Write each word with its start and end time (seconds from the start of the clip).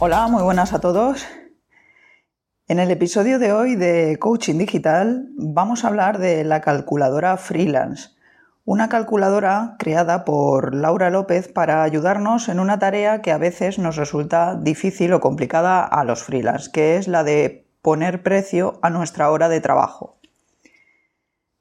Hola, 0.00 0.28
muy 0.28 0.44
buenas 0.44 0.72
a 0.72 0.78
todos. 0.78 1.26
En 2.68 2.78
el 2.78 2.92
episodio 2.92 3.40
de 3.40 3.52
hoy 3.52 3.74
de 3.74 4.16
Coaching 4.20 4.56
Digital 4.56 5.26
vamos 5.36 5.82
a 5.82 5.88
hablar 5.88 6.18
de 6.18 6.44
la 6.44 6.60
calculadora 6.60 7.36
Freelance, 7.36 8.10
una 8.64 8.88
calculadora 8.88 9.74
creada 9.76 10.24
por 10.24 10.72
Laura 10.72 11.10
López 11.10 11.48
para 11.48 11.82
ayudarnos 11.82 12.48
en 12.48 12.60
una 12.60 12.78
tarea 12.78 13.22
que 13.22 13.32
a 13.32 13.38
veces 13.38 13.80
nos 13.80 13.96
resulta 13.96 14.54
difícil 14.54 15.12
o 15.14 15.20
complicada 15.20 15.82
a 15.82 16.04
los 16.04 16.22
freelance, 16.22 16.70
que 16.70 16.96
es 16.96 17.08
la 17.08 17.24
de 17.24 17.66
poner 17.82 18.22
precio 18.22 18.78
a 18.82 18.90
nuestra 18.90 19.32
hora 19.32 19.48
de 19.48 19.60
trabajo. 19.60 20.20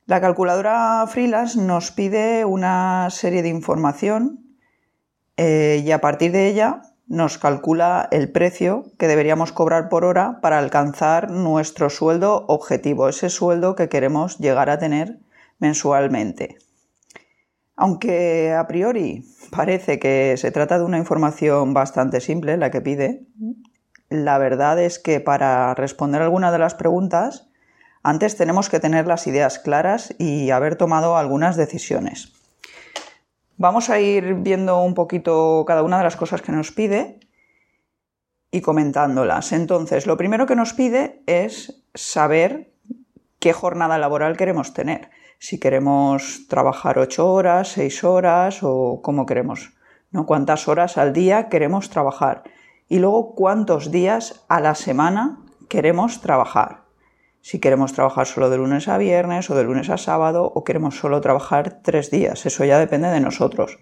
La 0.06 0.22
calculadora 0.22 1.04
Freelance 1.08 1.60
nos 1.60 1.92
pide 1.92 2.46
una 2.46 3.08
serie 3.10 3.42
de 3.42 3.50
información 3.50 4.58
eh, 5.38 5.82
y 5.84 5.90
a 5.90 6.02
partir 6.02 6.32
de 6.32 6.50
ella 6.50 6.84
nos 7.08 7.38
calcula 7.38 8.08
el 8.12 8.32
precio 8.32 8.86
que 8.98 9.08
deberíamos 9.08 9.52
cobrar 9.52 9.90
por 9.90 10.04
hora 10.04 10.40
para 10.42 10.60
alcanzar 10.60 11.32
nuestro 11.32 11.90
sueldo 11.90 12.46
objetivo, 12.48 13.08
ese 13.08 13.30
sueldo 13.30 13.76
que 13.76 13.90
queremos 13.90 14.38
llegar 14.40 14.70
a 14.70 14.80
tener 14.80 15.20
mensualmente. 15.60 16.58
Aunque 17.76 18.54
a 18.54 18.68
priori 18.68 19.24
parece 19.52 20.00
que 20.00 20.36
se 20.38 20.52
trata 20.52 20.80
de 20.80 20.86
una 20.86 20.98
información 20.98 21.74
bastante 21.74 22.22
simple 22.22 22.58
la 22.58 22.72
que 22.72 22.82
pide, 22.82 23.28
la 24.10 24.38
verdad 24.38 24.80
es 24.82 25.00
que 25.00 25.20
para 25.20 25.74
responder 25.76 26.22
alguna 26.22 26.52
de 26.52 26.60
las 26.60 26.76
preguntas, 26.76 27.50
antes 28.04 28.36
tenemos 28.36 28.70
que 28.70 28.80
tener 28.80 29.06
las 29.06 29.28
ideas 29.28 29.60
claras 29.60 30.16
y 30.18 30.50
haber 30.52 30.76
tomado 30.76 31.18
algunas 31.18 31.56
decisiones. 31.56 32.37
Vamos 33.60 33.90
a 33.90 34.00
ir 34.00 34.36
viendo 34.36 34.84
un 34.84 34.94
poquito 34.94 35.66
cada 35.66 35.82
una 35.82 35.98
de 35.98 36.04
las 36.04 36.16
cosas 36.16 36.44
que 36.44 36.52
nos 36.52 36.72
pide 36.72 37.20
y 38.52 38.62
comentándolas. 38.62 39.52
Entonces, 39.52 40.06
lo 40.06 40.16
primero 40.16 40.46
que 40.46 40.56
nos 40.56 40.74
pide 40.74 41.24
es 41.26 41.84
saber 41.96 42.72
qué 43.40 43.54
jornada 43.54 43.98
laboral 43.98 44.38
queremos 44.38 44.76
tener. 44.76 45.10
Si 45.40 45.60
queremos 45.60 46.48
trabajar 46.48 47.00
ocho 47.00 47.34
horas, 47.34 47.70
seis 47.70 48.04
horas 48.04 48.60
o 48.62 49.02
cómo 49.02 49.26
queremos, 49.26 49.74
¿no? 50.12 50.28
Cuántas 50.28 50.68
horas 50.68 51.00
al 51.00 51.12
día 51.12 51.50
queremos 51.50 51.90
trabajar. 51.90 52.44
Y 52.88 53.00
luego 53.00 53.34
cuántos 53.34 53.90
días 53.90 54.46
a 54.50 54.60
la 54.60 54.76
semana 54.76 55.40
queremos 55.68 56.22
trabajar 56.22 56.87
si 57.48 57.60
queremos 57.60 57.94
trabajar 57.94 58.28
solo 58.28 58.50
de 58.50 58.58
lunes 58.58 58.90
a 58.90 58.98
viernes 58.98 59.50
o 59.50 59.56
de 59.56 59.64
lunes 59.64 59.90
a 59.90 59.96
sábado 59.96 60.52
o 60.54 60.66
queremos 60.66 61.00
solo 61.00 61.22
trabajar 61.22 61.80
tres 61.82 62.12
días. 62.12 62.46
Eso 62.46 62.66
ya 62.66 62.78
depende 62.78 63.08
de 63.08 63.22
nosotros. 63.22 63.80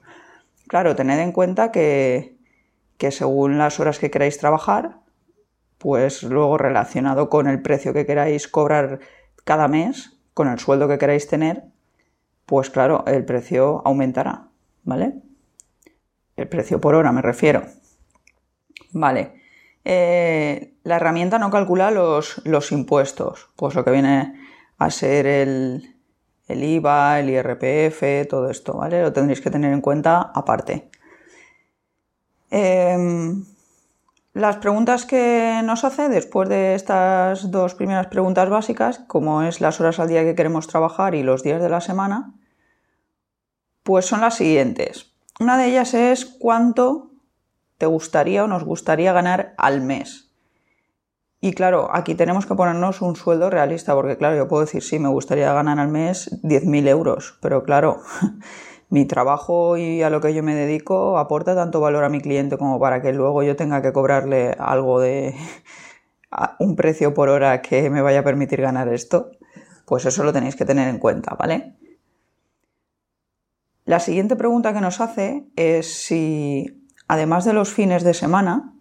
Claro, 0.67 0.95
tened 0.95 1.17
en 1.17 1.31
cuenta 1.31 1.71
que, 1.71 2.37
que 2.99 3.09
según 3.09 3.57
las 3.57 3.79
horas 3.79 3.97
que 3.97 4.11
queráis 4.11 4.37
trabajar, 4.37 4.99
pues 5.79 6.21
luego 6.21 6.59
relacionado 6.59 7.27
con 7.27 7.47
el 7.47 7.63
precio 7.63 7.91
que 7.91 8.05
queráis 8.05 8.47
cobrar 8.47 8.99
cada 9.45 9.67
mes, 9.67 10.15
con 10.35 10.47
el 10.47 10.59
sueldo 10.59 10.87
que 10.87 10.99
queráis 10.99 11.27
tener, 11.27 11.63
pues 12.45 12.69
claro, 12.69 13.03
el 13.07 13.25
precio 13.25 13.81
aumentará, 13.83 14.49
¿vale? 14.83 15.15
El 16.35 16.47
precio 16.47 16.79
por 16.79 16.93
hora 16.93 17.11
me 17.11 17.23
refiero. 17.23 17.63
Vale. 18.91 19.44
Eh, 19.87 20.73
la 20.83 20.95
herramienta 20.95 21.37
no 21.37 21.51
calcula 21.51 21.91
los, 21.91 22.71
impuestos, 22.71 23.49
pues 23.55 23.75
lo 23.75 23.85
que 23.85 23.91
viene 23.91 24.33
a 24.79 24.89
ser 24.89 25.27
el, 25.27 25.95
IVA, 26.47 27.19
el 27.19 27.29
IRPF, 27.29 28.27
todo 28.27 28.49
esto, 28.49 28.73
¿vale? 28.73 29.03
Lo 29.03 29.13
tendréis 29.13 29.41
que 29.41 29.51
tener 29.51 29.71
en 29.71 29.81
cuenta 29.81 30.31
aparte. 30.33 30.89
Em, 32.49 33.45
las 34.33 34.57
preguntas 34.57 35.05
que 35.05 35.61
nos 35.63 35.83
hace 35.83 36.09
después 36.09 36.49
de 36.49 36.73
estas 36.73 37.51
dos 37.51 37.75
primeras 37.75 38.07
preguntas 38.07 38.49
básicas, 38.49 38.99
como 39.07 39.43
es 39.43 39.61
las 39.61 39.79
horas 39.79 39.99
al 39.99 40.07
día 40.07 40.23
que 40.23 40.35
queremos 40.35 40.67
trabajar 40.67 41.13
y 41.13 41.21
los 41.21 41.43
días 41.43 41.61
de 41.61 41.69
la 41.69 41.79
semana, 41.79 42.33
pues 43.83 44.07
son 44.07 44.21
las 44.21 44.35
siguientes. 44.35 45.13
Una 45.39 45.57
de 45.59 45.67
ellas 45.67 45.93
es 45.93 46.25
cuánto 46.25 47.11
te 47.77 47.85
gustaría 47.85 48.43
o 48.43 48.47
nos 48.47 48.63
gustaría 48.63 49.13
ganar 49.13 49.53
al 49.57 49.81
mes. 49.81 50.25
Y 51.41 51.53
claro, 51.53 51.89
aquí 51.93 52.15
tenemos 52.15 52.45
que 52.45 52.55
ponernos 52.55 53.01
un 53.01 53.15
sueldo 53.15 53.49
realista, 53.49 53.93
porque 53.93 54.17
claro, 54.17 54.35
yo 54.35 54.47
puedo 54.47 54.65
decir, 54.65 54.81
sí, 54.81 54.97
me 54.97 55.09
gustaría 55.09 55.53
ganar 55.53 55.79
al 55.79 55.89
mes 55.89 56.39
10.000 56.41 56.87
euros, 56.87 57.37
pero 57.41 57.63
claro, 57.63 58.01
mi 58.89 59.05
trabajo 59.05 59.77
y 59.77 60.01
a 60.01 60.09
lo 60.09 60.21
que 60.21 60.33
yo 60.33 60.41
me 60.41 60.55
dedico 60.55 61.17
aporta 61.17 61.53
tanto 61.53 61.79
valor 61.81 62.03
a 62.03 62.09
mi 62.09 62.21
cliente 62.21 62.57
como 62.57 62.79
para 62.79 63.01
que 63.01 63.13
luego 63.13 63.43
yo 63.43 63.55
tenga 63.55 63.81
que 63.81 63.93
cobrarle 63.93 64.55
algo 64.57 64.99
de 64.99 65.35
un 66.59 66.75
precio 66.75 67.13
por 67.13 67.29
hora 67.29 67.61
que 67.61 67.89
me 67.89 68.01
vaya 68.01 68.21
a 68.21 68.23
permitir 68.23 68.61
ganar 68.61 68.91
esto. 68.91 69.31
Pues 69.85 70.05
eso 70.05 70.23
lo 70.23 70.33
tenéis 70.33 70.55
que 70.55 70.65
tener 70.65 70.87
en 70.87 70.97
cuenta, 70.97 71.35
¿vale? 71.35 71.75
La 73.85 73.99
siguiente 73.99 74.35
pregunta 74.35 74.73
que 74.73 74.81
nos 74.81 74.99
hace 74.99 75.45
es 75.55 75.93
si 75.93 76.84
además 77.07 77.45
de 77.45 77.53
los 77.53 77.73
fines 77.73 78.03
de 78.03 78.13
semana, 78.13 78.73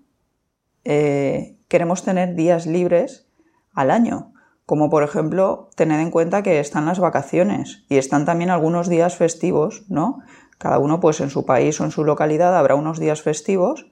eh, 0.85 1.57
queremos 1.69 2.03
tener 2.03 2.35
días 2.35 2.67
libres 2.67 3.27
al 3.73 3.91
año, 3.91 4.33
como 4.67 4.91
por 4.91 5.03
ejemplo, 5.03 5.71
tened 5.77 6.01
en 6.01 6.11
cuenta 6.11 6.43
que 6.43 6.61
están 6.61 6.87
las 6.87 6.99
vacaciones 6.99 7.85
y 7.89 7.97
están 7.97 8.25
también 8.25 8.51
algunos 8.51 8.89
días 8.89 9.17
festivos, 9.17 9.85
¿no? 9.89 10.21
Cada 10.59 10.79
uno 10.79 11.01
pues 11.01 11.21
en 11.21 11.31
su 11.31 11.45
país 11.45 11.81
o 11.81 11.85
en 11.85 11.91
su 11.91 12.05
localidad 12.05 12.57
habrá 12.57 12.75
unos 12.75 12.99
días 12.99 13.23
festivos 13.23 13.91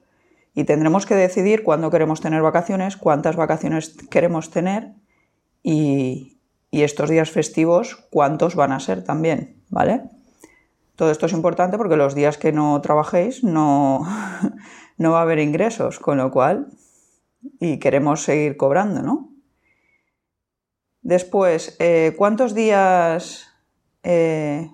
y 0.55 0.63
tendremos 0.63 1.05
que 1.05 1.15
decidir 1.15 1.63
cuándo 1.63 1.91
queremos 1.91 2.21
tener 2.21 2.41
vacaciones, 2.41 2.97
cuántas 2.97 3.35
vacaciones 3.35 3.95
queremos 4.09 4.49
tener 4.49 4.93
y, 5.61 6.39
y 6.73 6.81
estos 6.81 7.09
días 7.09 7.29
festivos 7.29 8.07
cuántos 8.09 8.55
van 8.55 8.71
a 8.71 8.79
ser 8.79 9.03
también, 9.03 9.61
¿vale? 9.69 10.09
Todo 10.95 11.11
esto 11.11 11.25
es 11.25 11.33
importante 11.33 11.77
porque 11.77 11.95
los 11.95 12.13
días 12.13 12.37
que 12.37 12.51
no 12.51 12.79
trabajéis 12.81 13.43
no, 13.43 14.07
no 14.97 15.11
va 15.11 15.19
a 15.19 15.23
haber 15.23 15.39
ingresos, 15.39 15.99
con 15.99 16.17
lo 16.17 16.31
cual, 16.31 16.67
y 17.59 17.79
queremos 17.79 18.23
seguir 18.23 18.57
cobrando, 18.57 19.01
¿no? 19.01 19.29
Después, 21.01 21.75
eh, 21.79 22.13
¿cuántos 22.17 22.53
días 22.53 23.47
eh, 24.03 24.71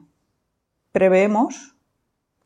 preveemos 0.91 1.75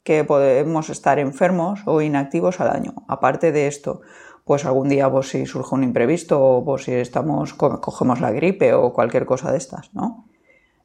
que 0.03 0.23
podemos 0.23 0.90
estar 0.90 1.19
enfermos 1.19 1.81
o 1.85 2.01
inactivos 2.01 2.61
al 2.61 2.69
año? 2.69 2.94
Aparte 3.07 3.51
de 3.51 3.67
esto, 3.67 4.01
pues 4.45 4.66
algún 4.66 4.88
día 4.88 5.11
pues, 5.11 5.29
si 5.29 5.45
surge 5.45 5.75
un 5.75 5.84
imprevisto 5.84 6.41
o 6.41 6.63
pues, 6.63 6.84
si 6.84 6.94
estamos, 6.94 7.53
cogemos 7.53 8.22
la 8.22 8.31
gripe 8.31 8.73
o 8.73 8.94
cualquier 8.94 9.25
cosa 9.25 9.51
de 9.51 9.57
estas, 9.57 9.94
¿no? 9.94 10.29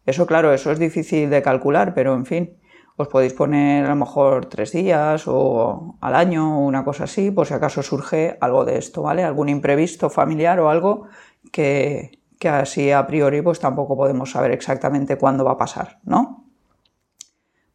Eso, 0.07 0.27
claro, 0.27 0.53
eso 0.53 0.73
es 0.73 0.79
difícil 0.79 1.29
de 1.29 1.43
calcular, 1.43 1.93
pero 1.95 2.15
en 2.15 2.25
fin, 2.25 2.59
os 2.99 3.09
podéis 3.09 3.33
poner 3.33 3.87
a 3.87 3.91
lo 3.91 3.97
mejor 3.97 4.47
tres 4.47 4.73
días 4.73 5.25
o 5.27 5.95
al 6.01 6.15
año 6.15 6.59
o 6.59 6.67
una 6.67 6.85
cosa 6.85 7.05
así, 7.05 7.31
por 7.31 7.47
si 7.47 7.55
acaso 7.55 7.81
surge 7.83 8.37
algo 8.41 8.65
de 8.65 8.77
esto, 8.77 9.03
¿vale? 9.03 9.23
Algún 9.23 9.49
imprevisto 9.49 10.11
familiar 10.11 10.59
o 10.59 10.69
algo 10.69 11.07
que, 11.53 12.19
que 12.39 12.49
así 12.49 12.91
a 12.91 13.07
priori 13.07 13.41
pues 13.41 13.61
tampoco 13.61 13.97
podemos 13.97 14.33
saber 14.33 14.51
exactamente 14.51 15.17
cuándo 15.17 15.45
va 15.45 15.53
a 15.53 15.57
pasar, 15.57 16.01
¿no? 16.03 16.45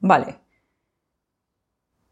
Vale. 0.02 0.40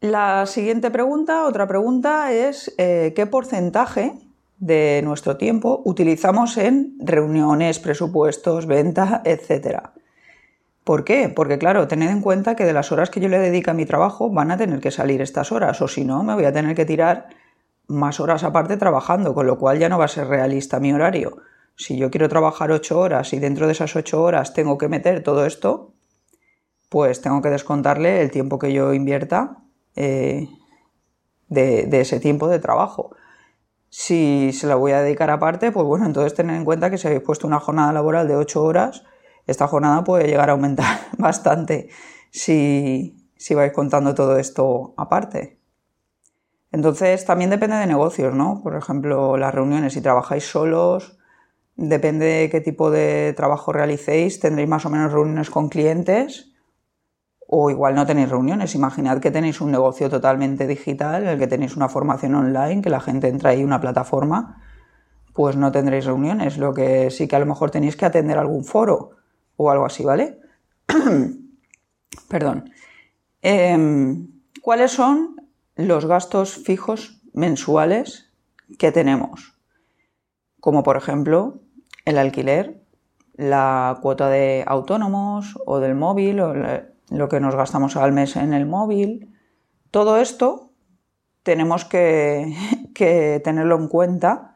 La 0.00 0.46
siguiente 0.46 0.90
pregunta, 0.90 1.44
otra 1.44 1.68
pregunta 1.68 2.32
es 2.32 2.74
eh, 2.78 3.12
¿qué 3.14 3.26
porcentaje 3.26 4.14
de 4.56 5.02
nuestro 5.04 5.36
tiempo 5.36 5.82
utilizamos 5.84 6.56
en 6.56 6.96
reuniones, 6.98 7.78
presupuestos, 7.78 8.66
venta, 8.66 9.20
etcétera? 9.24 9.92
¿Por 10.84 11.04
qué? 11.04 11.28
Porque 11.28 11.58
claro, 11.58 11.86
tened 11.86 12.10
en 12.10 12.20
cuenta 12.20 12.56
que 12.56 12.64
de 12.64 12.72
las 12.72 12.90
horas 12.90 13.08
que 13.08 13.20
yo 13.20 13.28
le 13.28 13.38
dedico 13.38 13.70
a 13.70 13.74
mi 13.74 13.86
trabajo 13.86 14.30
van 14.30 14.50
a 14.50 14.56
tener 14.56 14.80
que 14.80 14.90
salir 14.90 15.20
estas 15.20 15.52
horas, 15.52 15.80
o 15.80 15.86
si 15.86 16.04
no, 16.04 16.24
me 16.24 16.34
voy 16.34 16.44
a 16.44 16.52
tener 16.52 16.74
que 16.74 16.84
tirar 16.84 17.28
más 17.86 18.18
horas 18.18 18.42
aparte 18.42 18.76
trabajando, 18.76 19.34
con 19.34 19.46
lo 19.46 19.58
cual 19.58 19.78
ya 19.78 19.88
no 19.88 19.98
va 19.98 20.06
a 20.06 20.08
ser 20.08 20.26
realista 20.26 20.80
mi 20.80 20.92
horario. 20.92 21.36
Si 21.76 21.96
yo 21.96 22.10
quiero 22.10 22.28
trabajar 22.28 22.72
ocho 22.72 22.98
horas 22.98 23.32
y 23.32 23.38
dentro 23.38 23.66
de 23.66 23.72
esas 23.72 23.94
ocho 23.94 24.22
horas 24.22 24.54
tengo 24.54 24.76
que 24.76 24.88
meter 24.88 25.22
todo 25.22 25.46
esto, 25.46 25.92
pues 26.88 27.20
tengo 27.20 27.40
que 27.42 27.50
descontarle 27.50 28.20
el 28.20 28.30
tiempo 28.30 28.58
que 28.58 28.72
yo 28.72 28.92
invierta 28.92 29.58
eh, 29.94 30.48
de, 31.48 31.86
de 31.86 32.00
ese 32.00 32.18
tiempo 32.18 32.48
de 32.48 32.58
trabajo. 32.58 33.14
Si 33.88 34.52
se 34.52 34.66
la 34.66 34.74
voy 34.74 34.92
a 34.92 35.02
dedicar 35.02 35.30
aparte, 35.30 35.70
pues 35.70 35.86
bueno, 35.86 36.06
entonces 36.06 36.34
tener 36.34 36.56
en 36.56 36.64
cuenta 36.64 36.90
que 36.90 36.98
si 36.98 37.06
habéis 37.06 37.22
puesto 37.22 37.46
una 37.46 37.60
jornada 37.60 37.92
laboral 37.92 38.26
de 38.26 38.36
8 38.36 38.62
horas, 38.62 39.04
esta 39.46 39.66
jornada 39.66 40.04
puede 40.04 40.26
llegar 40.26 40.48
a 40.50 40.52
aumentar 40.52 41.00
bastante 41.18 41.88
si, 42.30 43.28
si 43.36 43.54
vais 43.54 43.72
contando 43.72 44.14
todo 44.14 44.38
esto 44.38 44.94
aparte. 44.96 45.60
Entonces 46.70 47.24
también 47.24 47.50
depende 47.50 47.76
de 47.76 47.86
negocios, 47.86 48.34
¿no? 48.34 48.62
Por 48.62 48.76
ejemplo, 48.76 49.36
las 49.36 49.54
reuniones, 49.54 49.92
si 49.92 50.00
trabajáis 50.00 50.44
solos, 50.44 51.18
depende 51.76 52.24
de 52.24 52.50
qué 52.50 52.60
tipo 52.60 52.90
de 52.90 53.34
trabajo 53.36 53.72
realicéis, 53.72 54.40
tendréis 54.40 54.68
más 54.68 54.86
o 54.86 54.90
menos 54.90 55.12
reuniones 55.12 55.50
con 55.50 55.68
clientes 55.68 56.52
o 57.54 57.68
igual 57.68 57.94
no 57.94 58.06
tenéis 58.06 58.30
reuniones. 58.30 58.74
Imaginad 58.74 59.18
que 59.18 59.30
tenéis 59.30 59.60
un 59.60 59.70
negocio 59.70 60.08
totalmente 60.08 60.66
digital, 60.66 61.24
en 61.24 61.28
el 61.28 61.38
que 61.38 61.46
tenéis 61.46 61.76
una 61.76 61.90
formación 61.90 62.34
online, 62.34 62.80
que 62.80 62.88
la 62.88 63.00
gente 63.00 63.28
entra 63.28 63.50
ahí 63.50 63.62
una 63.62 63.78
plataforma, 63.78 64.62
pues 65.34 65.56
no 65.56 65.70
tendréis 65.70 66.06
reuniones. 66.06 66.56
Lo 66.56 66.72
que 66.72 67.10
sí 67.10 67.28
que 67.28 67.36
a 67.36 67.38
lo 67.38 67.44
mejor 67.44 67.70
tenéis 67.70 67.96
que 67.96 68.06
atender 68.06 68.38
algún 68.38 68.64
foro 68.64 69.21
o 69.62 69.70
algo 69.70 69.86
así, 69.86 70.04
¿vale? 70.04 70.38
Perdón. 72.28 72.70
Em, 73.42 74.28
¿Cuáles 74.60 74.92
son 74.92 75.36
los 75.74 76.06
gastos 76.06 76.54
fijos 76.64 77.20
mensuales 77.32 78.30
que 78.78 78.92
tenemos? 78.92 79.58
Como 80.60 80.82
por 80.82 80.96
ejemplo 80.96 81.60
el 82.04 82.18
alquiler, 82.18 82.82
la 83.34 83.98
cuota 84.02 84.28
de 84.28 84.64
autónomos 84.66 85.58
o 85.66 85.80
del 85.80 85.94
móvil 85.94 86.40
o 86.40 86.54
lo 87.10 87.28
que 87.28 87.40
nos 87.40 87.54
gastamos 87.54 87.96
al 87.96 88.12
mes 88.12 88.36
en 88.36 88.52
el 88.52 88.66
móvil. 88.66 89.34
Todo 89.90 90.18
esto 90.18 90.70
tenemos 91.42 91.84
que, 91.84 92.54
tenerlo 93.44 93.76
en 93.76 93.88
cuenta 93.88 94.51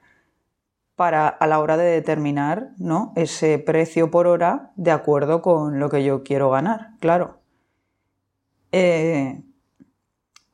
para 0.96 1.28
a 1.28 1.46
la 1.46 1.60
hora 1.60 1.76
de 1.76 1.84
determinar 1.84 2.70
¿no? 2.78 3.12
ese 3.14 3.58
precio 3.58 4.10
por 4.10 4.26
hora 4.26 4.72
de 4.76 4.90
acuerdo 4.90 5.43
con 5.43 5.78
lo 5.78 5.90
que 5.90 6.02
yo 6.02 6.25
quiero 6.25 6.50
ganar, 6.50 6.93
claro. 7.00 7.40
Eh, 8.72 9.43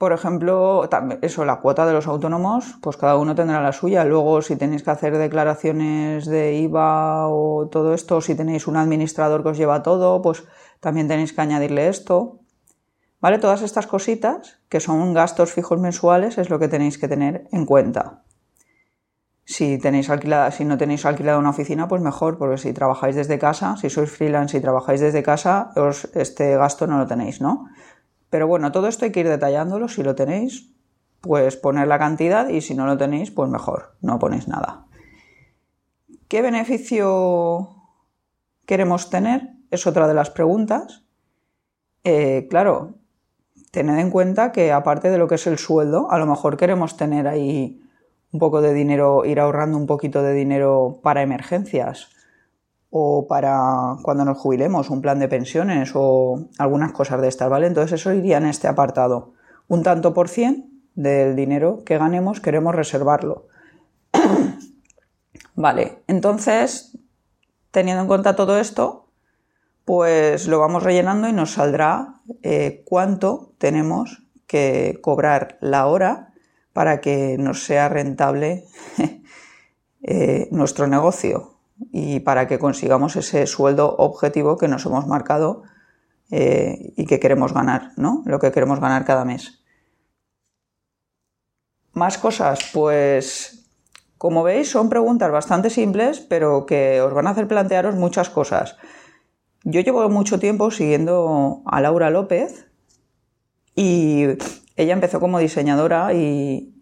por 0.02 0.12
ejemplo, 0.12 0.88
eso, 1.22 1.44
la 1.44 1.60
cuota 1.60 1.86
de 1.86 1.92
los 1.92 2.08
autónomos, 2.08 2.76
pues 2.82 2.96
cada 2.96 3.16
uno 3.16 3.36
tendrá 3.36 3.62
la 3.62 3.70
suya. 3.70 4.04
Luego, 4.04 4.42
si 4.42 4.56
tenéis 4.56 4.82
que 4.82 4.90
hacer 4.90 5.16
declaraciones 5.16 6.26
de 6.26 6.56
IVA 6.56 7.28
o 7.28 7.68
todo 7.68 7.94
esto, 7.94 8.20
si 8.20 8.34
tenéis 8.34 8.66
un 8.66 8.76
administrador 8.76 9.44
que 9.44 9.50
os 9.50 9.56
lleva 9.56 9.84
todo, 9.84 10.20
pues 10.20 10.42
también 10.80 11.06
tenéis 11.06 11.32
que 11.32 11.40
añadirle 11.40 11.86
esto. 11.86 12.40
¿Vale? 13.20 13.38
Todas 13.38 13.62
estas 13.62 13.86
cositas, 13.86 14.58
que 14.68 14.80
son 14.80 15.14
gastos 15.14 15.52
fijos 15.52 15.78
mensuales, 15.78 16.36
es 16.36 16.50
lo 16.50 16.58
que 16.58 16.66
tenéis 16.66 16.98
que 16.98 17.06
tener 17.06 17.46
en 17.52 17.64
cuenta. 17.64 18.21
Si, 19.44 19.78
tenéis 19.78 20.08
alquilada, 20.08 20.50
si 20.50 20.64
no 20.64 20.78
tenéis 20.78 21.04
alquilada 21.04 21.38
una 21.38 21.50
oficina, 21.50 21.88
pues 21.88 22.00
mejor, 22.00 22.38
porque 22.38 22.58
si 22.58 22.72
trabajáis 22.72 23.16
desde 23.16 23.38
casa, 23.38 23.76
si 23.76 23.90
sois 23.90 24.10
freelance 24.10 24.56
y 24.56 24.60
trabajáis 24.60 25.00
desde 25.00 25.22
casa, 25.22 25.72
este 26.14 26.56
gasto 26.56 26.86
no 26.86 26.98
lo 26.98 27.06
tenéis, 27.06 27.40
¿no? 27.40 27.68
Pero 28.30 28.46
bueno, 28.46 28.72
todo 28.72 28.86
esto 28.88 29.04
hay 29.04 29.12
que 29.12 29.20
ir 29.20 29.28
detallándolo. 29.28 29.88
Si 29.88 30.02
lo 30.02 30.14
tenéis, 30.14 30.72
pues 31.20 31.56
poner 31.56 31.86
la 31.86 31.98
cantidad 31.98 32.48
y 32.48 32.62
si 32.62 32.74
no 32.74 32.86
lo 32.86 32.96
tenéis, 32.96 33.30
pues 33.30 33.50
mejor, 33.50 33.96
no 34.00 34.18
ponéis 34.18 34.48
nada. 34.48 34.86
¿Qué 36.28 36.40
beneficio 36.40 37.68
queremos 38.64 39.10
tener? 39.10 39.50
Es 39.70 39.86
otra 39.86 40.08
de 40.08 40.14
las 40.14 40.30
preguntas. 40.30 41.04
Eh, 42.04 42.46
claro, 42.48 42.94
tened 43.70 43.98
en 43.98 44.10
cuenta 44.10 44.50
que 44.50 44.72
aparte 44.72 45.10
de 45.10 45.18
lo 45.18 45.28
que 45.28 45.34
es 45.34 45.46
el 45.46 45.58
sueldo, 45.58 46.10
a 46.10 46.18
lo 46.18 46.26
mejor 46.26 46.56
queremos 46.56 46.96
tener 46.96 47.28
ahí 47.28 47.81
un 48.32 48.38
poco 48.40 48.62
de 48.62 48.72
dinero, 48.72 49.24
ir 49.24 49.38
ahorrando 49.40 49.76
un 49.76 49.86
poquito 49.86 50.22
de 50.22 50.32
dinero 50.32 51.00
para 51.02 51.22
emergencias 51.22 52.08
o 52.90 53.26
para 53.26 53.96
cuando 54.02 54.24
nos 54.24 54.38
jubilemos, 54.38 54.90
un 54.90 55.00
plan 55.00 55.18
de 55.18 55.28
pensiones 55.28 55.92
o 55.94 56.48
algunas 56.58 56.92
cosas 56.92 57.20
de 57.20 57.28
estas, 57.28 57.48
¿vale? 57.48 57.66
Entonces 57.66 58.00
eso 58.00 58.12
iría 58.12 58.38
en 58.38 58.46
este 58.46 58.68
apartado. 58.68 59.32
Un 59.68 59.82
tanto 59.82 60.12
por 60.12 60.28
cien 60.28 60.82
del 60.94 61.36
dinero 61.36 61.82
que 61.84 61.98
ganemos 61.98 62.40
queremos 62.40 62.74
reservarlo. 62.74 63.48
vale, 65.54 66.02
entonces, 66.06 66.98
teniendo 67.70 68.02
en 68.02 68.08
cuenta 68.08 68.36
todo 68.36 68.58
esto, 68.58 69.08
pues 69.84 70.46
lo 70.46 70.58
vamos 70.58 70.82
rellenando 70.82 71.28
y 71.28 71.32
nos 71.32 71.52
saldrá 71.52 72.20
eh, 72.42 72.82
cuánto 72.86 73.52
tenemos 73.58 74.22
que 74.46 74.98
cobrar 75.02 75.56
la 75.60 75.86
hora 75.86 76.31
para 76.72 77.00
que 77.00 77.36
nos 77.38 77.64
sea 77.64 77.88
rentable 77.88 78.64
eh, 80.02 80.48
nuestro 80.50 80.86
negocio 80.86 81.58
y 81.90 82.20
para 82.20 82.46
que 82.46 82.58
consigamos 82.58 83.16
ese 83.16 83.46
sueldo 83.46 83.96
objetivo 83.98 84.56
que 84.56 84.68
nos 84.68 84.86
hemos 84.86 85.06
marcado 85.06 85.62
eh, 86.30 86.92
y 86.96 87.06
que 87.06 87.20
queremos 87.20 87.52
ganar, 87.52 87.92
¿no? 87.96 88.22
Lo 88.24 88.38
que 88.38 88.52
queremos 88.52 88.80
ganar 88.80 89.04
cada 89.04 89.24
mes. 89.24 89.62
Más 91.92 92.16
cosas, 92.16 92.70
pues 92.72 93.68
como 94.16 94.42
veis 94.42 94.70
son 94.70 94.88
preguntas 94.88 95.30
bastante 95.30 95.68
simples, 95.68 96.20
pero 96.20 96.64
que 96.64 97.00
os 97.02 97.12
van 97.12 97.26
a 97.26 97.30
hacer 97.30 97.48
plantearos 97.48 97.96
muchas 97.96 98.30
cosas. 98.30 98.76
Yo 99.64 99.80
llevo 99.80 100.08
mucho 100.08 100.38
tiempo 100.38 100.70
siguiendo 100.70 101.62
a 101.66 101.80
Laura 101.80 102.08
López 102.08 102.66
y 103.74 104.26
ella 104.76 104.92
empezó 104.92 105.20
como 105.20 105.38
diseñadora 105.38 106.12
y, 106.12 106.72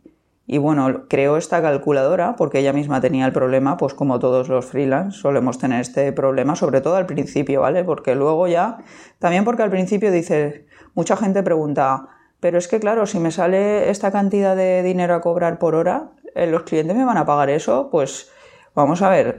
y 0.53 0.59
bueno, 0.59 1.07
creó 1.09 1.37
esta 1.37 1.63
calculadora 1.63 2.35
porque 2.35 2.59
ella 2.59 2.73
misma 2.73 3.01
tenía 3.01 3.25
el 3.25 3.33
problema, 3.33 3.77
pues 3.77 3.95
como 3.95 4.19
todos 4.19 4.49
los 4.49 4.67
freelance 4.67 5.21
solemos 5.21 5.59
tener 5.59 5.81
este 5.81 6.13
problema, 6.13 6.57
sobre 6.57 6.81
todo 6.81 6.97
al 6.97 7.07
principio, 7.07 7.61
¿vale? 7.61 7.85
Porque 7.85 8.17
luego 8.17 8.49
ya, 8.49 8.79
también 9.21 9.45
porque 9.45 9.63
al 9.63 9.71
principio 9.71 10.11
dice, 10.11 10.67
mucha 10.95 11.17
gente 11.17 11.45
pregunta, 11.45 12.09
pero 12.41 12.59
es 12.59 12.67
que 12.67 12.81
claro, 12.81 13.07
si 13.07 13.21
me 13.21 13.31
sale 13.31 13.91
esta 13.91 14.11
cantidad 14.11 14.57
de 14.57 14.83
dinero 14.83 15.15
a 15.15 15.21
cobrar 15.21 15.61
por 15.61 15.77
hora, 15.77 16.11
eh, 16.35 16.49
¿los 16.49 16.65
clientes 16.65 16.97
me 16.97 17.05
van 17.05 17.19
a 17.19 17.27
pagar 17.27 17.49
eso? 17.49 17.89
Pues 17.91 18.31
vamos 18.75 19.03
a 19.03 19.09
ver, 19.09 19.39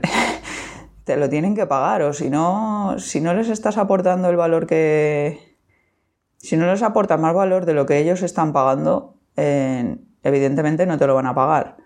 te 1.04 1.16
lo 1.18 1.28
tienen 1.28 1.54
que 1.54 1.66
pagar 1.66 2.00
o 2.00 2.14
si 2.14 2.30
no, 2.30 2.94
si 2.98 3.20
no 3.20 3.34
les 3.34 3.50
estás 3.50 3.76
aportando 3.76 4.30
el 4.30 4.36
valor 4.36 4.66
que... 4.66 5.51
Si 6.42 6.56
no 6.56 6.66
les 6.66 6.82
aportas 6.82 7.20
más 7.20 7.34
valor 7.34 7.66
de 7.66 7.72
lo 7.72 7.86
que 7.86 7.98
ellos 7.98 8.20
están 8.22 8.52
pagando, 8.52 9.14
evidentemente 9.36 10.86
no 10.86 10.98
te 10.98 11.06
lo 11.06 11.14
van 11.14 11.26
a 11.26 11.34
pagar. 11.36 11.76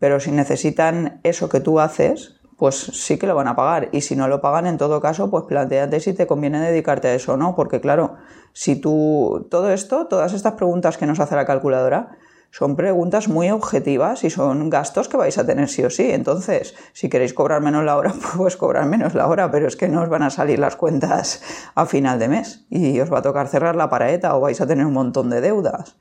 Pero 0.00 0.18
si 0.18 0.32
necesitan 0.32 1.20
eso 1.22 1.48
que 1.48 1.60
tú 1.60 1.78
haces, 1.78 2.40
pues 2.56 2.74
sí 2.74 3.18
que 3.18 3.28
lo 3.28 3.36
van 3.36 3.46
a 3.46 3.54
pagar. 3.54 3.88
Y 3.92 4.00
si 4.00 4.16
no 4.16 4.26
lo 4.26 4.40
pagan, 4.40 4.66
en 4.66 4.78
todo 4.78 5.00
caso, 5.00 5.30
pues 5.30 5.44
planteate 5.44 6.00
si 6.00 6.12
te 6.12 6.26
conviene 6.26 6.60
dedicarte 6.60 7.06
a 7.06 7.14
eso 7.14 7.34
o 7.34 7.36
no. 7.36 7.54
Porque 7.54 7.80
claro, 7.80 8.16
si 8.52 8.74
tú, 8.74 9.46
todo 9.48 9.70
esto, 9.70 10.08
todas 10.08 10.32
estas 10.32 10.54
preguntas 10.54 10.98
que 10.98 11.06
nos 11.06 11.20
hace 11.20 11.36
la 11.36 11.46
calculadora, 11.46 12.18
son 12.50 12.74
preguntas 12.74 13.28
muy 13.28 13.50
objetivas 13.50 14.24
y 14.24 14.30
son 14.30 14.70
gastos 14.70 15.08
que 15.08 15.16
vais 15.16 15.38
a 15.38 15.46
tener 15.46 15.68
sí 15.68 15.84
o 15.84 15.90
sí. 15.90 16.10
Entonces, 16.10 16.74
si 16.92 17.08
queréis 17.08 17.32
cobrar 17.32 17.62
menos 17.62 17.84
la 17.84 17.96
hora, 17.96 18.12
pues 18.36 18.56
cobrar 18.56 18.86
menos 18.86 19.14
la 19.14 19.28
hora, 19.28 19.50
pero 19.50 19.68
es 19.68 19.76
que 19.76 19.88
no 19.88 20.02
os 20.02 20.08
van 20.08 20.22
a 20.22 20.30
salir 20.30 20.58
las 20.58 20.76
cuentas 20.76 21.42
a 21.74 21.86
final 21.86 22.18
de 22.18 22.28
mes 22.28 22.66
y 22.68 22.98
os 23.00 23.12
va 23.12 23.18
a 23.18 23.22
tocar 23.22 23.48
cerrar 23.48 23.76
la 23.76 23.88
paraeta 23.88 24.36
o 24.36 24.40
vais 24.40 24.60
a 24.60 24.66
tener 24.66 24.84
un 24.84 24.92
montón 24.92 25.30
de 25.30 25.40
deudas. 25.40 25.96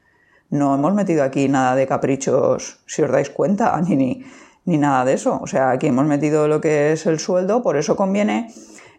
No 0.49 0.73
hemos 0.73 0.93
metido 0.95 1.23
aquí 1.23 1.47
nada 1.47 1.75
de 1.75 1.85
caprichos, 1.85 2.79
si 2.87 3.03
os 3.03 3.11
dais 3.11 3.29
cuenta, 3.29 3.79
ni, 3.87 4.25
ni, 4.65 4.77
nada 4.77 5.05
de 5.05 5.13
eso. 5.13 5.39
O 5.41 5.47
sea, 5.47 5.69
aquí 5.69 5.87
hemos 5.87 6.05
metido 6.05 6.47
lo 6.47 6.59
que 6.59 6.93
es 6.93 7.05
el 7.05 7.19
sueldo, 7.19 7.61
por 7.61 7.77
eso 7.77 7.95
conviene 7.95 8.51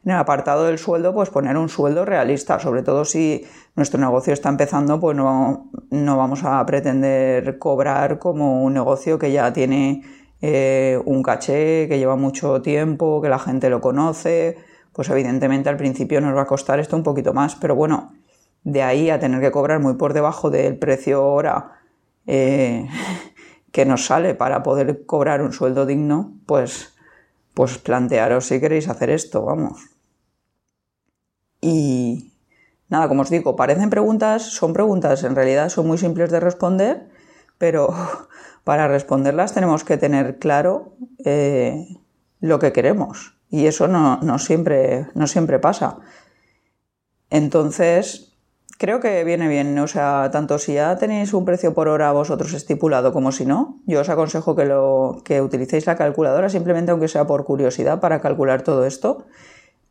en 0.04 0.12
el 0.12 0.16
apartado 0.16 0.64
del 0.64 0.78
sueldo, 0.78 1.12
pues 1.12 1.30
poner 1.30 1.56
un 1.56 1.68
sueldo 1.68 2.04
realista, 2.04 2.58
sobre 2.58 2.82
todo 2.82 3.04
si 3.04 3.44
nuestro 3.76 4.00
negocio 4.00 4.32
está 4.32 4.48
empezando, 4.48 4.98
pues 4.98 5.16
no, 5.16 5.70
no 5.90 6.16
vamos 6.16 6.42
a 6.44 6.64
pretender 6.64 7.58
cobrar 7.58 8.18
como 8.18 8.62
un 8.62 8.74
negocio 8.74 9.18
que 9.18 9.30
ya 9.30 9.52
tiene 9.52 10.02
eh, 10.40 10.98
un 11.04 11.22
caché, 11.22 11.86
que 11.88 11.98
lleva 11.98 12.16
mucho 12.16 12.62
tiempo, 12.62 13.20
que 13.20 13.28
la 13.28 13.38
gente 13.38 13.68
lo 13.68 13.80
conoce, 13.80 14.56
pues 14.92 15.10
evidentemente 15.10 15.68
al 15.68 15.76
principio 15.76 16.20
nos 16.20 16.34
va 16.34 16.42
a 16.42 16.46
costar 16.46 16.80
esto 16.80 16.96
un 16.96 17.02
poquito 17.02 17.34
más, 17.34 17.56
pero 17.56 17.74
bueno, 17.74 18.14
de 18.64 18.82
ahí 18.82 19.10
a 19.10 19.18
tener 19.18 19.40
que 19.40 19.50
cobrar 19.50 19.80
muy 19.80 19.94
por 19.94 20.14
debajo 20.14 20.50
del 20.50 20.78
precio 20.78 21.26
hora 21.26 21.72
eh, 22.26 22.88
que 23.72 23.84
nos 23.84 24.06
sale 24.06 24.34
para 24.34 24.62
poder 24.62 25.04
cobrar 25.04 25.42
un 25.42 25.52
sueldo 25.52 25.84
digno, 25.84 26.32
pues, 26.46 26.89
pues 27.60 27.76
plantearos 27.76 28.46
si 28.46 28.58
queréis 28.58 28.88
hacer 28.88 29.10
esto, 29.10 29.44
vamos. 29.44 29.90
Y 31.60 32.32
nada, 32.88 33.06
como 33.06 33.20
os 33.20 33.28
digo, 33.28 33.54
parecen 33.54 33.90
preguntas, 33.90 34.44
son 34.44 34.72
preguntas, 34.72 35.24
en 35.24 35.36
realidad 35.36 35.68
son 35.68 35.86
muy 35.86 35.98
simples 35.98 36.30
de 36.30 36.40
responder, 36.40 37.10
pero 37.58 37.94
para 38.64 38.88
responderlas 38.88 39.52
tenemos 39.52 39.84
que 39.84 39.98
tener 39.98 40.38
claro 40.38 40.94
eh, 41.22 41.86
lo 42.40 42.58
que 42.60 42.72
queremos. 42.72 43.36
Y 43.50 43.66
eso 43.66 43.88
no, 43.88 44.38
siempre, 44.38 45.08
no 45.12 45.26
siempre 45.26 45.58
pasa. 45.58 45.98
Entonces, 47.28 48.29
creo 48.80 48.98
que 48.98 49.22
viene 49.24 49.46
bien, 49.46 49.78
o 49.78 49.86
sea, 49.86 50.30
tanto 50.32 50.58
si 50.58 50.72
ya 50.72 50.96
tenéis 50.96 51.34
un 51.34 51.44
precio 51.44 51.74
por 51.74 51.88
hora 51.88 52.12
vosotros 52.12 52.54
estipulado 52.54 53.12
como 53.12 53.30
si 53.30 53.44
no, 53.44 53.78
yo 53.84 54.00
os 54.00 54.08
aconsejo 54.08 54.56
que, 54.56 54.64
lo, 54.64 55.20
que 55.22 55.42
utilicéis 55.42 55.84
la 55.84 55.96
calculadora, 55.96 56.48
simplemente 56.48 56.90
aunque 56.90 57.08
sea 57.08 57.26
por 57.26 57.44
curiosidad, 57.44 58.00
para 58.00 58.22
calcular 58.22 58.62
todo 58.62 58.86
esto. 58.86 59.26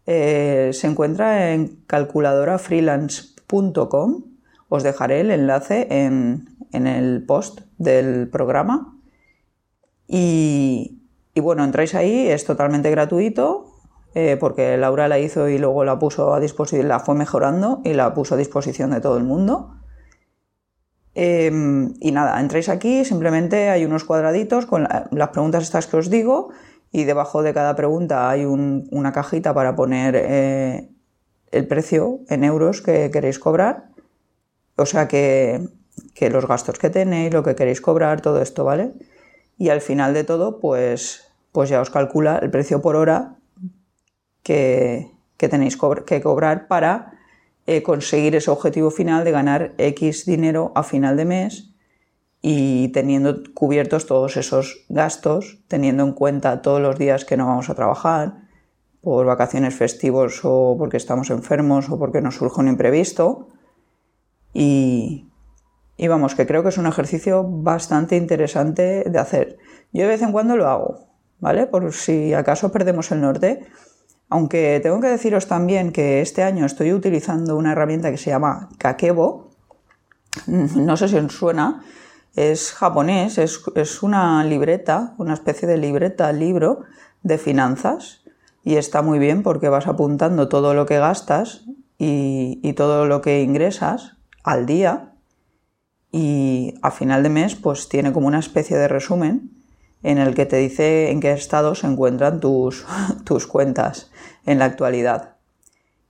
Eh, 0.08 0.72
se 0.74 0.88
encuentra 0.88 1.54
en 1.54 1.84
calculadorafreelance.com, 1.86 4.24
os 4.70 4.82
dejaré 4.82 5.22
el 5.22 5.30
enlace 5.30 5.86
en, 5.92 6.58
en 6.72 6.88
el 6.88 7.24
post 7.28 7.60
del 7.78 8.28
programa. 8.28 8.98
Y, 10.08 11.04
y 11.36 11.42
bueno, 11.42 11.64
entráis 11.64 11.94
ahí, 11.94 12.28
es 12.28 12.44
totalmente 12.44 12.90
gratuito, 12.90 13.69
eh, 14.16 14.38
porque 14.40 14.78
Laura 14.78 15.08
la 15.08 15.20
hizo 15.20 15.48
y 15.50 15.58
luego 15.58 15.84
la 15.84 16.00
puso 16.00 16.34
a 16.34 16.40
disposición, 16.40 16.88
la 16.88 17.00
fue 17.00 17.16
mejorando 17.16 17.82
y 17.84 17.94
la 17.94 18.14
puso 18.14 18.36
a 18.36 18.38
disposición 18.38 18.92
de 18.92 19.02
todo 19.02 19.18
el 19.18 19.24
mundo. 19.24 19.76
Em, 21.14 21.94
y 22.00 22.12
nada, 22.12 22.40
entráis 22.40 22.70
aquí, 22.70 23.04
simplemente 23.04 23.70
hay 23.70 23.86
unos 23.86 24.04
cuadraditos 24.04 24.66
con 24.66 24.88
las 25.12 25.30
preguntas 25.30 25.64
estas 25.64 25.88
que 25.88 25.98
os 25.98 26.10
digo 26.10 26.50
y 26.92 27.04
debajo 27.04 27.44
de 27.44 27.54
cada 27.54 27.76
pregunta 27.76 28.30
hay 28.30 28.46
una 28.46 29.12
cajita 29.12 29.54
para 29.54 29.76
poner 29.76 30.16
eh, 30.16 30.90
el 31.52 31.68
precio 31.68 32.22
en 32.30 32.44
euros 32.44 32.82
que 32.82 33.12
queréis 33.12 33.38
cobrar. 33.38 33.90
O 34.76 34.86
sea 34.86 35.08
que, 35.08 35.68
que 36.16 36.30
los 36.30 36.48
gastos 36.48 36.80
que 36.80 36.90
tenéis, 36.90 37.34
lo 37.34 37.44
que 37.44 37.56
queréis 37.56 37.82
cobrar, 37.82 38.22
todo 38.22 38.42
esto, 38.42 38.64
¿vale? 38.64 38.94
Y 39.58 39.70
al 39.70 39.82
final 39.82 40.14
de 40.14 40.24
todo, 40.24 40.60
pues, 40.60 41.32
pues 41.52 41.70
ya 41.70 41.82
os 41.82 41.90
calcula 41.90 42.40
el 42.42 42.50
precio 42.50 42.82
por 42.82 42.96
hora 42.96 43.39
que, 44.50 45.48
tenéis 45.48 45.78
que 46.08 46.22
cobrar 46.22 46.68
para 46.68 47.14
eh, 47.68 47.84
conseguir 47.84 48.36
ese 48.36 48.50
objetivo 48.50 48.90
final 48.90 49.24
de 49.24 49.32
ganar 49.32 49.74
X 49.78 50.26
dinero 50.26 50.72
a 50.74 50.82
final 50.82 51.18
de 51.18 51.26
mes 51.26 51.70
y 52.42 52.88
teniendo 52.90 53.44
cubiertos 53.54 54.08
todos 54.08 54.38
esos 54.38 54.86
gastos, 54.90 55.60
teniendo 55.68 56.04
en 56.04 56.14
cuenta 56.14 56.64
todos 56.64 56.82
los 56.82 56.98
días 56.98 57.26
que 57.26 57.38
no 57.38 57.46
vamos 57.46 57.70
a 57.70 57.76
trabajar, 57.76 58.50
por 59.02 59.26
vacaciones 59.28 59.76
festivos 59.76 60.42
o 60.44 60.76
porque 60.80 60.98
estamos 60.98 61.30
enfermos 61.30 61.90
o 61.90 62.00
porque 62.00 62.22
nos 62.22 62.36
surge 62.36 62.60
un 62.60 62.70
imprevisto. 62.70 63.50
Y, 64.52 65.30
y 65.96 66.08
vamos, 66.08 66.34
que 66.34 66.48
creo 66.48 66.64
que 66.64 66.70
es 66.70 66.78
un 66.80 66.88
ejercicio 66.88 67.44
bastante 67.44 68.18
interesante 68.18 69.04
de 69.06 69.20
hacer. 69.20 69.58
Yo 69.94 70.04
de 70.04 70.10
vez 70.10 70.22
en 70.24 70.32
cuando 70.32 70.58
lo 70.58 70.68
hago, 70.68 71.08
¿vale? 71.40 71.68
Por 71.68 71.94
si 71.94 72.34
acaso 72.34 72.72
perdemos 72.72 73.12
el 73.12 73.22
norte 73.22 73.68
aunque 74.30 74.80
tengo 74.82 75.02
que 75.02 75.08
deciros 75.08 75.48
también 75.48 75.92
que 75.92 76.22
este 76.22 76.44
año 76.44 76.66
estoy 76.66 76.94
utilizando 76.94 77.58
una 77.58 77.72
herramienta 77.72 78.12
que 78.12 78.18
se 78.18 78.30
llama 78.30 78.70
Kakebo. 78.78 79.50
No 80.48 80.96
sé 80.96 81.08
si 81.08 81.16
os 81.18 81.34
suena. 81.34 81.84
Es 82.36 82.72
japonés, 82.72 83.40
es, 83.40 84.04
una 84.04 84.44
libreta, 84.44 85.16
una 85.18 85.34
especie 85.34 85.68
de 85.68 85.78
libreta, 85.78 86.32
libro 86.32 86.84
de 87.24 87.40
finanzas. 87.40 88.24
Y 88.64 88.76
está 88.76 89.02
muy 89.02 89.18
bien 89.18 89.42
porque 89.42 89.68
vas 89.68 89.88
apuntando 89.88 90.48
todo 90.48 90.76
lo 90.76 90.86
que 90.86 91.00
gastas 91.00 91.66
y, 91.98 92.60
y 92.62 92.74
todo 92.74 93.08
lo 93.08 93.22
que 93.22 93.42
ingresas 93.42 94.18
al 94.44 94.68
día. 94.68 95.16
Y 96.12 96.76
a 96.84 96.92
final 96.92 97.24
de 97.24 97.30
mes, 97.30 97.56
pues 97.56 97.90
tiene 97.90 98.14
como 98.14 98.28
una 98.28 98.40
especie 98.40 98.78
de 98.78 98.88
resumen 98.88 99.59
en 100.04 100.18
el 100.18 100.34
que 100.34 100.46
te 100.46 100.58
dice 100.58 101.12
en 101.12 101.20
qué 101.20 101.32
estado 101.32 101.76
se 101.76 101.88
encuentran 101.88 102.40
tus, 102.40 102.86
tus 103.26 103.48
cuentas 103.48 104.12
en 104.46 104.60
la 104.60 104.66
actualidad 104.66 105.40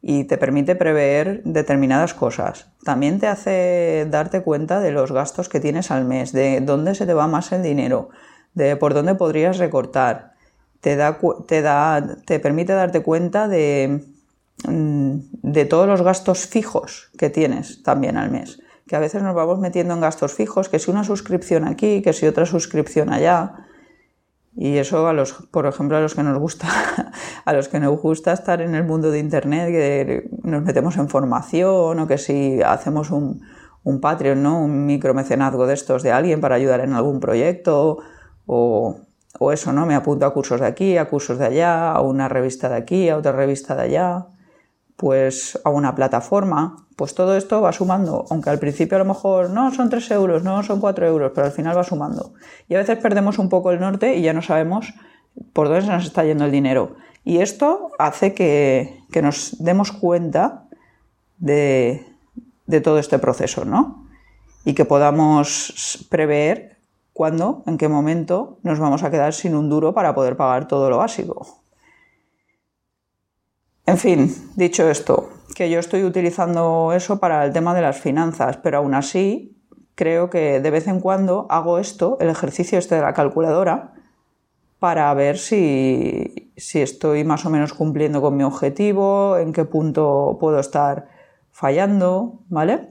y 0.01 0.23
te 0.25 0.37
permite 0.37 0.75
prever 0.75 1.41
determinadas 1.43 2.13
cosas. 2.13 2.71
También 2.83 3.19
te 3.19 3.27
hace 3.27 4.07
darte 4.09 4.41
cuenta 4.41 4.79
de 4.79 4.91
los 4.91 5.11
gastos 5.11 5.49
que 5.49 5.59
tienes 5.59 5.91
al 5.91 6.05
mes, 6.05 6.31
de 6.31 6.61
dónde 6.61 6.95
se 6.95 7.05
te 7.05 7.13
va 7.13 7.27
más 7.27 7.51
el 7.51 7.63
dinero, 7.63 8.09
de 8.53 8.75
por 8.75 8.93
dónde 8.93 9.15
podrías 9.15 9.57
recortar. 9.57 10.33
Te, 10.79 10.95
da, 10.95 11.19
te, 11.47 11.61
da, 11.61 12.15
te 12.25 12.39
permite 12.39 12.71
darte 12.71 13.03
cuenta 13.03 13.49
de, 13.49 14.05
mm, 14.65 15.17
de 15.41 15.65
todos 15.65 15.87
los 15.87 16.01
gastos 16.01 16.47
fijos 16.47 17.11
que 17.17 17.29
tienes 17.29 17.83
también 17.83 18.15
al 18.15 18.31
mes. 18.31 18.61
Que 18.87 18.95
a 18.95 18.99
veces 18.99 19.21
nos 19.21 19.35
vamos 19.35 19.59
metiendo 19.59 19.93
en 19.93 19.99
gastos 19.99 20.33
fijos, 20.33 20.69
que 20.69 20.79
si 20.79 20.89
una 20.89 21.03
suscripción 21.03 21.67
aquí, 21.67 22.01
que 22.01 22.13
si 22.13 22.25
otra 22.25 22.45
suscripción 22.45 23.11
allá, 23.11 23.67
y 24.55 24.77
eso 24.77 25.07
a 25.07 25.13
los, 25.13 25.33
por 25.51 25.65
ejemplo, 25.67 25.97
a 25.97 26.01
los 26.01 26.15
que 26.15 26.23
nos 26.23 26.37
gusta, 26.37 26.67
a 27.45 27.53
los 27.53 27.67
que 27.67 27.79
nos 27.79 27.99
gusta 27.99 28.33
estar 28.33 28.61
en 28.61 28.75
el 28.75 28.83
mundo 28.83 29.11
de 29.11 29.19
internet, 29.19 29.69
que 29.69 30.29
nos 30.43 30.63
metemos 30.63 30.97
en 30.97 31.09
formación 31.09 31.99
o 31.99 32.07
que 32.07 32.17
si 32.17 32.61
hacemos 32.61 33.11
un, 33.11 33.41
un 33.83 34.01
Patreon, 34.01 34.41
¿no? 34.41 34.61
Un 34.61 34.85
micromecenazgo 34.85 35.67
de 35.67 35.73
estos 35.73 36.03
de 36.03 36.11
alguien 36.11 36.41
para 36.41 36.55
ayudar 36.55 36.81
en 36.81 36.93
algún 36.93 37.19
proyecto 37.19 37.99
o, 38.45 38.97
o 39.39 39.51
eso, 39.51 39.71
¿no? 39.71 39.85
Me 39.85 39.95
apunto 39.95 40.25
a 40.25 40.33
cursos 40.33 40.59
de 40.59 40.67
aquí, 40.67 40.97
a 40.97 41.09
cursos 41.09 41.37
de 41.37 41.45
allá, 41.45 41.91
a 41.91 42.01
una 42.01 42.27
revista 42.27 42.69
de 42.69 42.75
aquí, 42.75 43.09
a 43.09 43.17
otra 43.17 43.31
revista 43.31 43.75
de 43.75 43.83
allá 43.83 44.27
pues 44.99 45.57
a 45.63 45.69
una 45.69 45.95
plataforma, 45.95 46.85
pues 46.97 47.15
todo 47.15 47.37
esto 47.37 47.61
va 47.61 47.71
sumando, 47.71 48.25
aunque 48.29 48.49
al 48.49 48.59
principio 48.59 48.97
a 48.97 48.99
lo 48.99 49.05
mejor 49.05 49.49
no 49.49 49.73
son 49.73 49.89
3 49.89 50.11
euros, 50.11 50.43
no 50.43 50.61
son 50.61 50.81
4 50.81 51.07
euros, 51.07 51.31
pero 51.33 51.47
al 51.47 51.53
final 51.53 51.77
va 51.77 51.85
sumando. 51.85 52.33
Y 52.67 52.75
a 52.75 52.79
veces 52.79 52.97
perdemos 52.97 53.39
un 53.39 53.47
poco 53.47 53.71
el 53.71 53.79
norte 53.79 54.17
y 54.17 54.21
ya 54.21 54.33
no 54.33 54.41
sabemos 54.41 54.93
por 55.53 55.69
dónde 55.69 55.83
se 55.83 55.91
nos 55.91 56.03
está 56.03 56.25
yendo 56.25 56.43
el 56.43 56.51
dinero. 56.51 56.97
Y 57.23 57.37
esto 57.37 57.91
hace 57.97 58.33
que, 58.33 59.05
nos 59.23 59.63
demos 59.63 59.93
cuenta 59.93 60.67
de, 61.37 62.05
de, 62.67 62.81
todo 62.81 62.99
este 62.99 63.19
proceso, 63.19 63.63
¿no? 63.63 64.05
Y 64.65 64.73
que 64.73 64.83
podamos 64.83 66.07
prever 66.09 66.79
cuándo, 67.13 67.63
en 67.67 67.77
qué 67.77 67.87
momento 67.87 68.59
nos 68.63 68.79
vamos 68.79 69.03
a 69.03 69.11
quedar 69.11 69.33
sin 69.33 69.55
un 69.55 69.69
duro 69.69 69.93
para 69.93 70.13
poder 70.13 70.35
pagar 70.35 70.67
todo 70.67 70.89
lo 70.89 70.97
básico. 70.97 71.58
En 73.89 73.97
fin, 73.97 74.31
dicho 74.55 74.87
esto, 74.87 75.31
que 75.55 75.67
yo 75.71 75.79
estoy 75.79 76.03
utilizando 76.03 76.93
eso 76.93 77.19
para 77.19 77.43
el 77.43 77.51
tema 77.53 77.73
de 77.73 77.81
las 77.81 77.99
finanzas, 77.99 78.57
pero 78.57 78.77
aún 78.77 78.93
así 78.93 79.57
creo 79.95 80.29
que 80.29 80.59
de 80.59 80.69
vez 80.69 80.87
en 80.87 80.99
cuando 80.99 81.47
hago 81.49 81.79
esto, 81.79 82.15
el 82.19 82.29
ejercicio 82.29 82.77
este 82.77 82.93
de 82.93 83.01
la 83.01 83.15
calculadora, 83.15 83.95
para 84.77 85.11
ver 85.15 85.39
si, 85.39 86.51
si 86.55 86.83
estoy 86.83 87.23
más 87.23 87.47
o 87.47 87.49
menos 87.49 87.73
cumpliendo 87.73 88.21
con 88.21 88.37
mi 88.37 88.43
objetivo, 88.43 89.37
en 89.39 89.53
qué 89.53 89.65
punto 89.65 90.37
puedo 90.39 90.59
estar 90.59 91.07
fallando, 91.49 92.43
¿vale? 92.47 92.89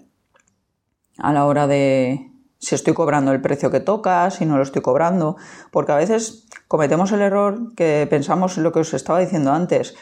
A 1.19 1.33
la 1.33 1.47
hora 1.47 1.69
de 1.69 2.33
si 2.59 2.75
estoy 2.75 2.93
cobrando 2.93 3.31
el 3.31 3.40
precio 3.40 3.71
que 3.71 3.78
toca, 3.78 4.28
si 4.33 4.47
no 4.47 4.57
lo 4.57 4.64
estoy 4.64 4.83
cobrando, 4.83 5.37
porque 5.71 5.93
a 5.93 5.97
veces 5.97 6.49
cometemos 6.67 7.12
el 7.12 7.21
error 7.21 7.73
que 7.76 8.05
pensamos 8.11 8.59
lo 8.59 8.73
que 8.73 8.81
os 8.81 8.93
estaba 8.95 9.21
diciendo 9.21 9.52
antes, 9.52 9.95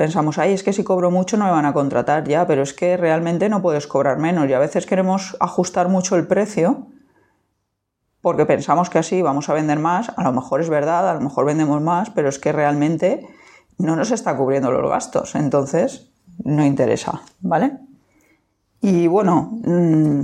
pensamos, 0.00 0.38
ay, 0.38 0.54
es 0.54 0.62
que 0.62 0.72
si 0.72 0.82
cobro 0.82 1.10
mucho 1.10 1.36
no 1.36 1.44
me 1.44 1.50
van 1.50 1.66
a 1.66 1.74
contratar 1.74 2.26
ya, 2.26 2.46
pero 2.46 2.62
es 2.62 2.72
que 2.72 2.96
realmente 2.96 3.50
no 3.50 3.60
puedes 3.60 3.86
cobrar 3.86 4.16
menos 4.16 4.48
y 4.48 4.54
a 4.54 4.58
veces 4.58 4.86
queremos 4.86 5.36
ajustar 5.40 5.90
mucho 5.90 6.16
el 6.16 6.26
precio 6.26 6.86
porque 8.22 8.46
pensamos 8.46 8.88
que 8.88 8.96
así 8.96 9.20
vamos 9.20 9.50
a 9.50 9.52
vender 9.52 9.78
más, 9.78 10.10
a 10.16 10.22
lo 10.22 10.32
mejor 10.32 10.62
es 10.62 10.70
verdad, 10.70 11.06
a 11.06 11.12
lo 11.12 11.20
mejor 11.20 11.44
vendemos 11.44 11.82
más, 11.82 12.08
pero 12.08 12.30
es 12.30 12.38
que 12.38 12.50
realmente 12.50 13.28
no 13.76 13.94
nos 13.94 14.10
está 14.10 14.34
cubriendo 14.38 14.70
los 14.72 14.90
gastos, 14.90 15.34
entonces 15.34 16.10
no 16.44 16.64
interesa, 16.64 17.20
¿vale? 17.40 17.76
Y 18.80 19.06
bueno, 19.06 19.50
mm, 19.66 20.22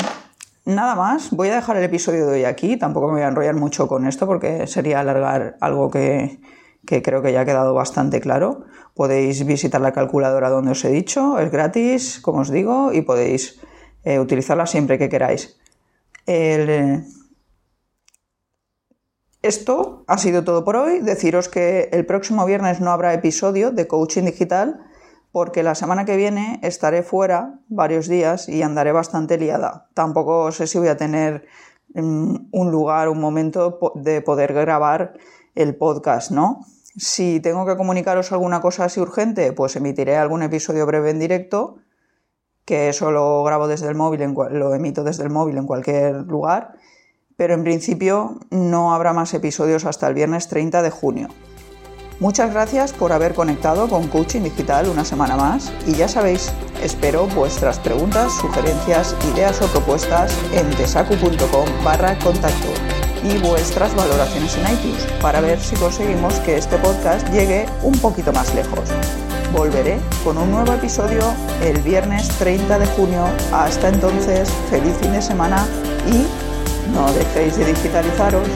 nada 0.65 0.95
más, 0.95 1.33
voy 1.33 1.51
a 1.51 1.57
dejar 1.57 1.77
el 1.77 1.85
episodio 1.85 2.27
de 2.29 2.33
hoy 2.33 2.45
aquí, 2.45 2.79
tampoco 2.79 3.09
me 3.09 3.13
voy 3.13 3.23
a 3.25 3.29
enrollar 3.29 3.57
mucho 3.57 3.89
con 3.89 4.07
esto 4.07 4.27
porque 4.27 4.67
sería 4.67 5.01
alargar 5.01 5.59
algo 5.61 5.91
que, 5.91 6.41
que 6.87 7.03
creo 7.03 7.23
que 7.23 7.33
ya 7.33 7.43
ha 7.43 7.45
quedado 7.45 7.75
bastante 7.75 8.21
claro. 8.21 8.65
Podéis 8.95 9.45
visitar 9.45 9.81
la 9.81 9.93
calculadora 9.93 10.49
donde 10.49 10.71
os 10.71 10.85
he 10.85 10.91
dicho, 10.91 11.39
es 11.39 11.51
gratis, 11.51 12.21
como 12.21 12.41
os 12.41 12.51
digo, 12.51 12.93
y 12.93 13.03
podéis 13.03 13.61
eh, 14.05 14.21
utilizarla 14.21 14.67
siempre 14.67 14.99
que 14.99 15.09
queráis. 15.09 15.59
Esto 19.47 20.05
ha 20.09 20.19
sido 20.19 20.43
todo 20.43 20.65
por 20.65 20.77
hoy. 20.77 21.01
Deciros 21.01 21.49
que 21.49 21.89
el 21.93 22.05
próximo 22.05 22.45
viernes 22.47 22.81
no 22.81 22.91
habrá 22.91 23.15
episodio 23.15 23.71
de 23.71 23.87
Coaching 23.87 24.25
Digital 24.25 24.81
porque 25.31 25.63
la 25.63 25.75
semana 25.75 26.05
que 26.05 26.17
viene 26.17 26.59
estaré 26.63 27.03
fuera 27.03 27.61
varios 27.69 28.09
días 28.09 28.49
y 28.49 28.63
andaré 28.63 28.91
bastante 28.91 29.39
liada. 29.39 29.89
Tampoco 29.95 30.51
sé 30.51 30.67
si 30.67 30.79
voy 30.79 30.89
a 30.89 30.97
tener 30.97 31.47
mm, 31.95 32.49
un 32.51 32.71
lugar, 32.73 33.09
un 33.09 33.21
momento 33.21 33.79
de 33.95 34.21
poder 34.23 34.53
grabar 34.53 35.15
el 35.55 35.77
podcast, 35.77 36.31
¿no? 36.31 36.67
Si 36.97 37.41
tengo 37.41 37.67
que 37.67 37.77
comunicaros 37.77 38.33
alguna 38.33 38.61
cosa 38.61 38.85
así 38.85 39.01
urgente, 39.01 39.53
pues 39.53 39.77
emitiré 39.77 40.17
algún 40.17 40.43
episodio 40.43 40.87
breve 40.87 41.11
en 41.11 41.19
directo, 41.19 41.77
que 42.65 42.89
eso 42.89 43.11
lo 43.11 43.45
grabo 43.45 43.69
desde 43.69 43.89
el 43.89 43.95
móvil, 43.95 44.35
lo 44.51 44.75
emito 44.75 45.05
desde 45.05 45.23
el 45.25 45.31
móvil 45.31 45.59
en 45.59 45.67
cualquier 45.67 46.17
lugar, 46.23 46.75
pero 47.37 47.53
en 47.53 47.65
principio 47.65 48.41
no 48.51 48.95
habrá 48.95 49.13
más 49.13 49.35
episodios 49.35 49.85
hasta 49.85 50.09
el 50.09 50.15
viernes 50.15 50.49
30 50.49 50.83
de 50.83 50.91
junio. 50.91 51.29
Muchas 52.19 52.51
gracias 52.51 52.95
por 52.95 53.13
haber 53.13 53.35
conectado 53.35 53.89
con 53.89 54.09
Coaching 54.09 54.41
Digital 54.41 54.89
una 54.89 55.05
semana 55.05 55.37
más 55.37 55.71
y 55.87 55.93
ya 55.93 56.09
sabéis, 56.09 56.51
espero 56.83 57.27
vuestras 57.27 57.79
preguntas, 57.79 58.33
sugerencias, 58.41 59.15
ideas 59.35 59.61
o 59.61 59.67
propuestas 59.67 60.35
en 60.55 60.71
tesacu.com 60.71 61.69
barra 61.85 62.19
contacto 62.21 62.96
y 63.25 63.39
vuestras 63.39 63.95
valoraciones 63.95 64.57
en 64.57 64.73
iTunes 64.73 65.07
para 65.21 65.41
ver 65.41 65.61
si 65.61 65.77
conseguimos 65.77 66.35
que 66.41 66.57
este 66.57 66.77
podcast 66.79 67.29
llegue 67.31 67.67
un 67.83 67.99
poquito 67.99 68.33
más 68.33 68.55
lejos. 68.55 68.91
Volveré 69.53 69.99
con 70.25 70.37
un 70.39 70.51
nuevo 70.51 70.73
episodio 70.73 71.21
el 71.63 71.79
viernes 71.83 72.29
30 72.39 72.79
de 72.79 72.87
junio. 72.87 73.25
Hasta 73.53 73.89
entonces, 73.89 74.51
feliz 74.71 74.95
fin 75.01 75.13
de 75.13 75.23
semana 75.23 75.67
y 76.07 76.27
no 76.93 77.11
dejéis 77.13 77.57
de 77.57 77.67
digitalizaros. 77.67 78.49